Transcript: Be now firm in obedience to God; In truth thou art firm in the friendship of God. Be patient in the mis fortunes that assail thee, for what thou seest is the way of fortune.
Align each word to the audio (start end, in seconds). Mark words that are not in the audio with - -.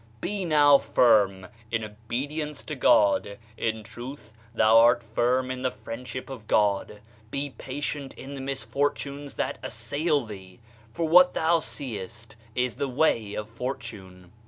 Be 0.19 0.45
now 0.45 0.79
firm 0.79 1.45
in 1.69 1.83
obedience 1.83 2.63
to 2.63 2.73
God; 2.73 3.37
In 3.55 3.83
truth 3.83 4.33
thou 4.51 4.79
art 4.79 5.03
firm 5.03 5.51
in 5.51 5.61
the 5.61 5.69
friendship 5.69 6.27
of 6.27 6.47
God. 6.47 7.01
Be 7.29 7.51
patient 7.51 8.15
in 8.15 8.33
the 8.33 8.41
mis 8.41 8.63
fortunes 8.63 9.35
that 9.35 9.59
assail 9.61 10.25
thee, 10.25 10.59
for 10.91 11.07
what 11.07 11.35
thou 11.35 11.59
seest 11.59 12.35
is 12.55 12.77
the 12.77 12.89
way 12.89 13.35
of 13.35 13.47
fortune. 13.47 14.31